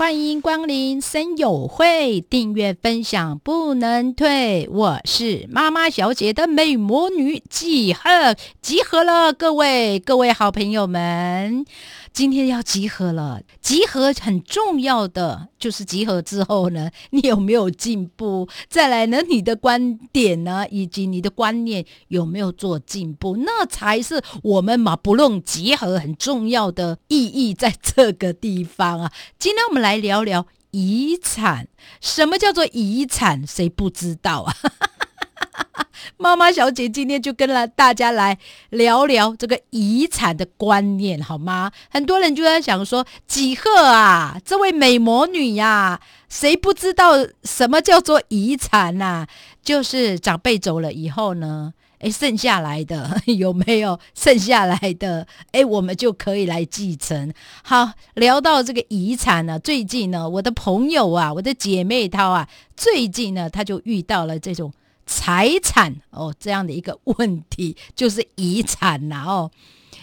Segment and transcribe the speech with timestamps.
[0.00, 4.66] 欢迎光临森友会，订阅分享不能退。
[4.72, 11.66] 我是妈妈小姐的美魔女集合，集合了，各位各位好朋友们。
[12.12, 18.48] 今天要集合了，集合很重要的就是集合之后呢，你有没有进步？
[18.68, 23.36] 再来呢，你的观点呢，以及你的观念有没有做进步？
[23.36, 29.12] 那才是我们马不论集合很重要的意义，在这个地方啊。
[29.38, 31.66] 今天我们来来聊聊遗产，
[32.00, 33.44] 什么叫做遗产？
[33.44, 34.54] 谁不知道啊？
[36.16, 41.72] 妈妈小姐今天就跟了大家来聊聊这个遗产的观念，好吗？
[41.90, 49.26] 很多人就在想说，几贺啊，这位美魔女呀，谁不知道什么叫做遗产呐？
[49.60, 55.26] 就是长辈走了以后呢，哎，剩下来的 有没有剩下来的？
[55.52, 57.32] 哎，我们就可以来继承。
[57.62, 64.72] 好，聊到这个遗产呢，最近呢，我的朋友啊，我的姐妹她啊，最近呢，她就遇到了这种。
[65.12, 69.50] 财产哦，这样的一个问题就是遗产呐哦，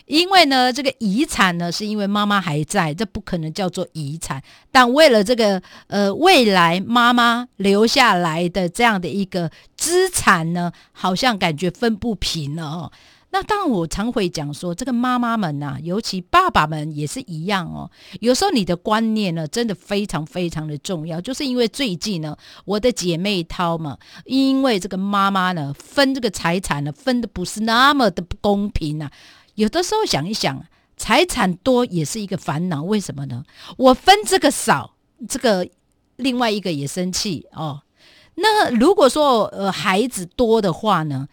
[0.08, 4.42] 因为呢，这个遗产呢，是因为妈妈还在，这不可能叫做遗产。
[4.72, 12.92] 但为了这个呃未来妈妈留下来的这样的一个资产呢，好像感觉分不平了哦。
[13.30, 17.92] 那当然，我常会讲说，这个妈妈们呐，尤其爸爸们也是一样哦。
[18.22, 21.20] 有时候你的观念呢，真的非常非常的重要。
[21.20, 29.12] 就是因为最近呢，我的姐妹涛嘛，因为这个妈妈呢分这个财产呢分的不是那么的不公平呐。
[29.58, 30.64] 有的时候想一想，
[30.96, 32.84] 财产多也是一个烦恼。
[32.84, 33.44] 为什么呢？
[33.78, 34.94] 我分这个少，
[35.28, 35.68] 这个
[36.16, 37.82] 另外一个也生气哦。
[38.36, 41.28] 那如果说呃孩子多的话呢？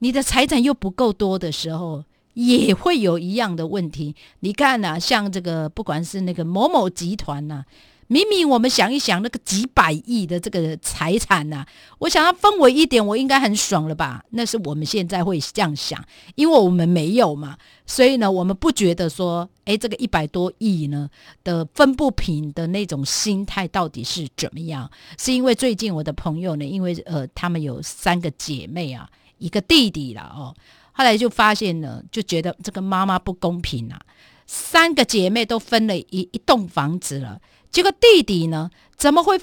[0.00, 4.14] 你的财产又不够多的时候，也会有一样的问题。
[4.40, 7.64] 你看呐，像这个，不管是那个某某集团呐，
[8.08, 11.64] 明明我们想一想，那个几百亿的这个财产呐，
[11.98, 14.24] 我想要分我一点，我应该很爽了吧？
[14.30, 16.02] 那是我们现在会这样想，
[16.34, 21.08] 因为我们没有嘛，所以呢，我们不觉得说，哎，这个一百多亿呢
[21.44, 24.90] 的分不平的那种心态到底是怎么样？
[25.18, 29.08] 是因为最近我的朋友呢，因为呃，他们有三个姐妹啊。
[29.40, 30.52] 一个弟弟了哦，
[30.90, 34.00] 后来就发现了，就觉得这个妈妈不公平啊。
[34.48, 37.40] 三个姐妹都分了一一栋房子了，
[37.70, 39.40] 结果弟弟呢，怎么会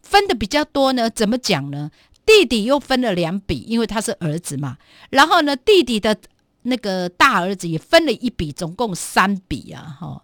[0.00, 1.08] 分的比较多呢？
[1.10, 1.90] 怎么讲呢？
[2.24, 4.78] 弟弟又分了两笔，因为他是儿子嘛。
[5.10, 6.16] 然后呢，弟弟的
[6.62, 9.96] 那个大儿子也分了一笔，总共三笔啊。
[10.00, 10.22] 哈，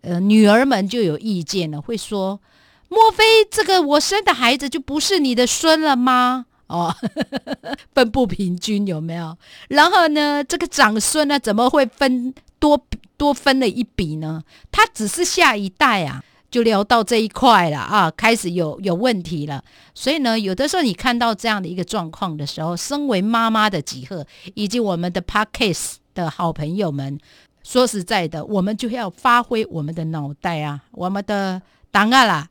[0.00, 2.40] 呃，女儿们就有意见了，会说：
[2.88, 6.46] 莫非这个我生的孩子就不是你的孙了吗？
[6.66, 6.94] 哦，
[7.94, 9.36] 分不平均有没有？
[9.68, 12.84] 然后呢，这个长孙呢，怎么会分多
[13.16, 14.42] 多分了一笔呢？
[14.72, 19.62] 他只是下一代啊，就聊到这一块了啊，开始有有问题了。
[19.94, 27.18] 所以呢，有的时候你看到这样的一个状况的时候，身为妈妈的几贺，以及我们的 Parkes 的好朋友们，
[27.62, 32.48] 说实在的，我们就要发挥我们的脑袋啊，我们的档案啦，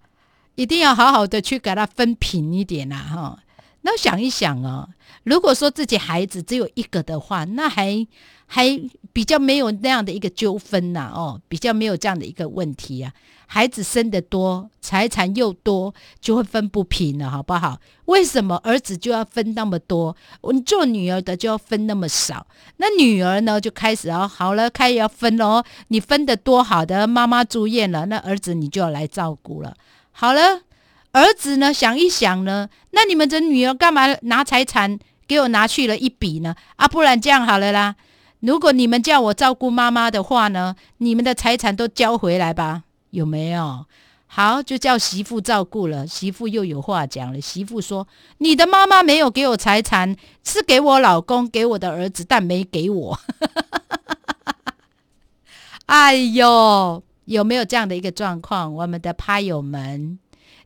[0.56, 3.40] 一定要好好的去给它分平一点啦，哈。
[3.82, 4.90] 那想一想哦，
[5.24, 8.06] 如果说自己孩子只有一个的话，那还
[8.46, 8.80] 还
[9.14, 13.14] 比较没有那样的一个纠纷呐，哦，比较没有这样的一个问题啊。
[13.48, 17.80] 孩子生的多，财产又多，就会分不平了，好不好？
[18.06, 22.46] 为什么儿子就要分那么多，我做女儿的就要分那么少？
[22.78, 25.64] 那女儿呢，就开始哦好了，开始要分哦。
[25.88, 29.74] 你分的多好的，妈妈住院了，那儿子你就要来照顾了。
[30.12, 30.62] 好了。
[31.12, 31.74] 儿子呢？
[31.74, 36.56] 想一想呢，那你们的女儿干嘛拿财产给我拿去了一笔呢？
[36.76, 37.96] 啊，不然这样好了啦。
[38.42, 43.86] 如果你们叫我照顾妈妈的话呢，你们的财产都交回来吧，有没有？
[44.32, 46.06] 好，就叫媳妇照顾了。
[46.06, 47.42] 媳妇又有话讲了。
[47.42, 48.08] 媳妇说
[48.38, 53.20] ：“你的妈妈没有给我财产，是给我老公，给我的儿子，但没给我。
[55.88, 58.72] ”哎呦，有没有这样的一个状况？
[58.72, 60.20] 我们的趴友们。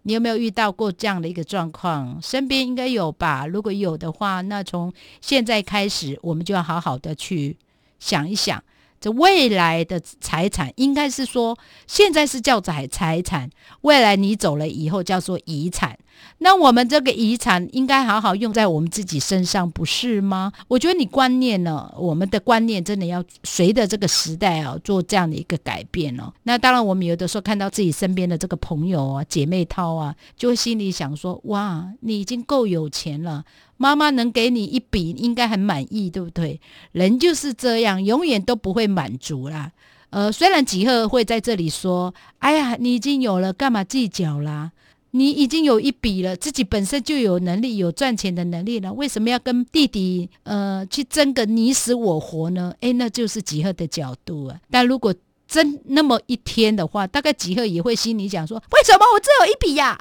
[0.04, 2.22] 你有没有遇到过这样的一个状况？
[2.22, 3.48] 身边应该有吧？
[3.48, 7.58] 如果有的话，那从现在开始，我们就要好好的去
[8.00, 8.64] 想一想，
[9.04, 11.58] 这未来的财产应该是说，
[11.88, 13.50] 现在是叫财财产，
[13.82, 16.00] 未来你走了以后叫做遗产。
[16.38, 20.54] 那我们这个遗产应该好好用在我们自己身上，不是吗？
[20.70, 26.32] 我觉得你观念呢，我们的观念真的要随着这个时代啊，做这样的一个改变哦。
[26.44, 33.44] 那当然，我们有的时候看到自己身边的这个朋友啊、姐妹淘啊，就会心里想说：哇，你已经够有钱了。
[33.84, 36.62] 妈妈能给你一笔，应该很满意，对不对？
[36.94, 39.74] 人就是这样，永远都不会满足啦。
[40.10, 44.72] 呃，虽然吉赫会在这里说：“哎呀，你已经有了，干嘛计较啦？
[45.12, 54.58] 你已经有一笔了，自己本身就有能力，有赚钱的能力了，为什么要跟弟弟呃去争个你死我活呢？”诶，那就是吉赫的角度啊。
[54.72, 55.14] 但如果
[55.54, 59.96] 真那么一天的话，大概吉赫也会心里讲说：“为什么我只有一笔呀？”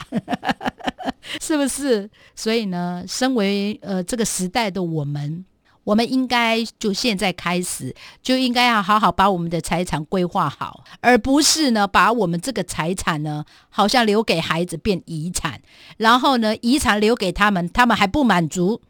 [1.42, 2.08] 是不是？
[2.34, 5.44] 所以呢，身为呃这个时代的我们，
[5.84, 15.60] 我们应该就现在开始，就应该要好好把我们的财产规划好，而不是呢把我们这个财产呢，好像留给孩子变遗产，
[15.98, 18.80] 然后呢遗产留给他们，他们还不满足，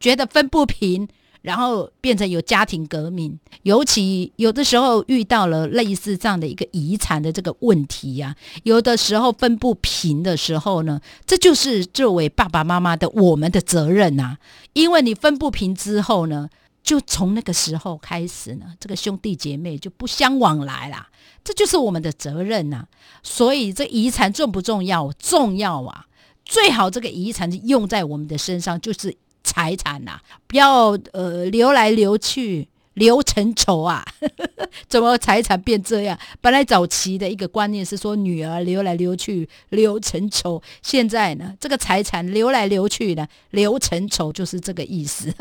[0.00, 1.06] 觉得分不平。
[1.46, 8.34] 然后变成有家庭革命，尤其有的时候遇到了类似这样的一个遗产的这个问题呀，
[8.64, 14.38] 有的时候分不平的时候呢，这就是作为爸爸妈妈的我们的责任呐。
[14.72, 16.48] 因为你分不平之后呢，
[16.82, 21.06] 就从那个时候开始呢，这个兄弟姐妹就不相往来啦，
[21.44, 22.88] 这就是我们的责任呐。
[23.22, 25.12] 所以这遗产重不重要？
[25.12, 26.06] 重要啊！
[26.44, 29.16] 最好这个遗产用在我们的身上，就是。
[29.56, 34.04] 财产呐，不要呃流来流去，流成仇啊！
[34.86, 36.18] 怎么财产变这样？
[36.42, 40.62] 本来早期的一个观念是说女儿流来流去，流成仇。
[40.82, 45.32] 现在呢，这个财产流来流去呢，流成仇，就是这个意思。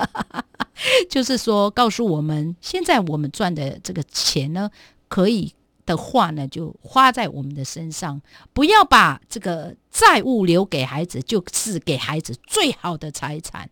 [1.12, 4.72] 就是说，告诉我们，现在我们赚的这个钱呢，
[5.10, 5.54] 可以
[5.86, 8.22] 的话呢，就花在我们的身上，
[8.54, 13.70] 不要把这个债务留给孩子，就是给孩子最好的财产。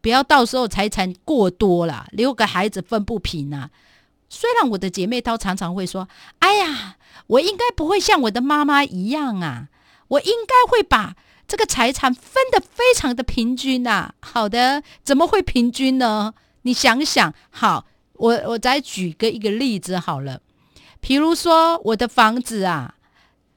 [0.00, 3.70] 不要到时候财产过多了，留给孩子分不平啊！
[4.28, 6.08] 虽然我的姐妹都常常会说
[6.40, 6.96] ：“哎呀，
[7.26, 9.68] 我应该不会像我的妈妈一样啊，
[10.08, 11.16] 我应该会把
[11.46, 16.34] 这个财产分得非常的平均呐。”好的，怎么会平均呢？
[16.62, 20.40] 你想想，好，我我再举个一个例子好了，
[21.00, 22.94] 比如说我的房子啊，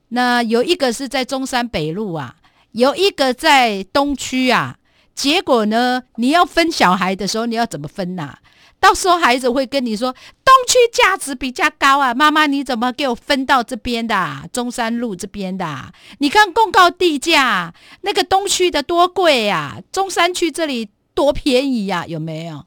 [0.10, 2.38] 那有一个是在中山北路啊，
[2.72, 4.78] 有一个在东区啊。
[5.16, 6.04] 结果呢？
[6.16, 8.36] 你要分小孩的时候，你要怎么分呐？
[8.80, 10.12] 到时候孩子会跟你说
[10.44, 15.94] ：“东区价值比较高啊，妈妈你怎么给我分到这边的中山路这边的？
[16.18, 22.66] 你看公告地价，那个东区的多贵呀，中山区这里多便宜呀，有没有？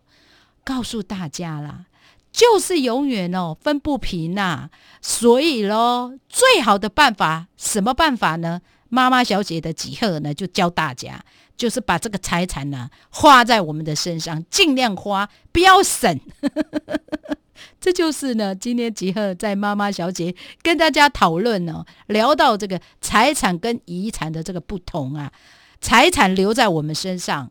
[0.63, 1.87] 告诉大家啦，
[2.33, 4.71] 就是永远哦分不平呐。
[5.03, 8.61] 所以咯，最好的办法什么办法呢？
[8.89, 11.25] 妈妈小姐的几何呢，就教大家。
[11.57, 16.21] 就是把这个财产呢花在我们的身上，尽量花，不要省。
[17.81, 25.33] 这就是呢，今天吉贺在妈妈小姐跟大家讨论呢，聊到这个财产跟遗产的这个不同啊，
[25.81, 27.51] 财产留在我们身上。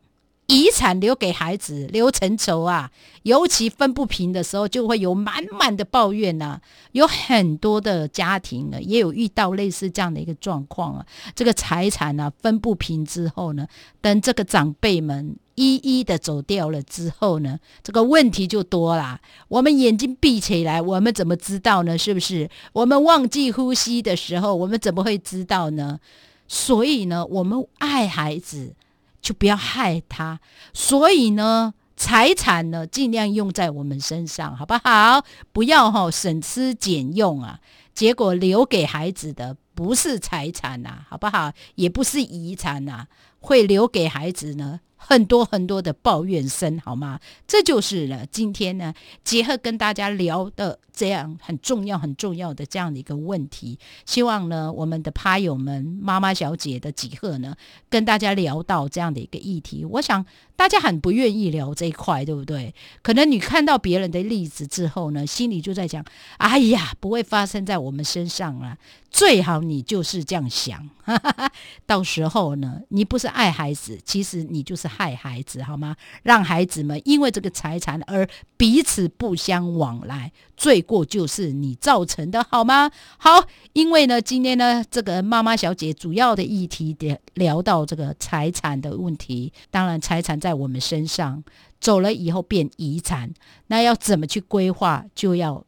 [0.53, 2.91] 遗产留给孩子，留成仇啊！
[3.23, 6.61] 尤其分不平的时候，就会有满满的抱怨呐。
[6.91, 11.05] 有很多的家庭呢，也有遇到类似这样的一个状况啊。
[11.33, 13.65] 这个财产呢分不平之后呢，
[13.99, 19.19] 等这个长辈们一一的走掉了之后呢，这个问题就多啦。
[19.47, 21.97] 我们眼睛闭起来，我们怎么知道呢？
[21.97, 22.47] 是不是？
[22.73, 25.99] 我们忘记呼吸的时候，我们怎么会知道呢？
[26.47, 28.75] 所以呢，我们爱孩子。
[29.23, 30.39] 就不要害他，
[30.73, 35.23] 所以呢，财产呢尽量用在我们身上，好不好？
[35.53, 37.59] 不要哈省吃俭用啊，
[37.95, 41.53] 结果留给孩子的不是财产呐，好不好？
[41.75, 43.07] 也不是遗产呐，
[43.39, 44.81] 会留给孩子呢。
[45.05, 47.19] 很多很多的抱怨声，好吗？
[47.45, 48.93] 这就是呢，今天呢，
[49.23, 57.55] 结合跟大家聊的这样很重要、很重要的这样的一个问题，希望呢，我们的趴友们、妈妈小姐的几何呢，
[57.89, 59.83] 跟大家聊到这样的一个议题。
[59.85, 62.73] 我想大家很不愿意聊这一块，对不对？
[63.01, 66.03] 可能你看到别人的例子之后呢，心里就在讲：
[66.37, 68.77] 哎呀，不会发生在我们身上了。
[69.13, 70.89] 最好你就是这样想，
[71.85, 75.95] 到时候呢，你不是爱孩子，其实你就是害孩子，好吗？
[76.23, 78.27] 让孩子们因为这个财产而
[78.57, 82.89] 彼此不相往来，罪过就是你造成的，好吗？
[83.17, 86.97] 好，因为呢，今天呢，这个妈妈小姐主要的议题
[87.35, 91.43] 聊到这个财产的问题，当然财产在我们身上
[91.79, 93.31] 走了以后变遗产，
[93.67, 95.63] 那要怎么去规划，就要。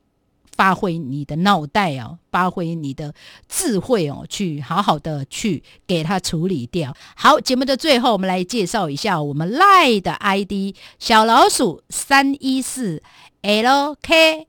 [0.56, 3.14] 发挥你的脑袋哦，发挥你的
[3.48, 6.96] 智慧哦，去好好的去给它处理掉。
[7.16, 13.04] 好，节目的最后，我们来介绍一下我们赖的 ID 小老鼠三一四
[13.42, 14.46] LKSDJ，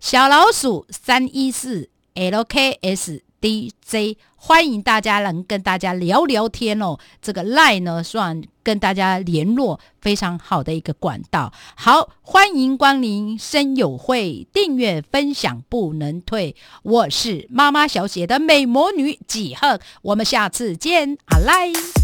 [0.00, 4.16] 小老鼠三一四 LKS DJ，。
[4.36, 11.52] 欢迎大家能跟大家聊聊天哦，这个赖呢算跟大家联络非常好的一个管道。
[11.74, 16.56] 好，欢迎光临声友会，订阅分享不能退。
[16.82, 22.03] 我是妈妈小姐的美魔女几何，我们下次见，阿赖。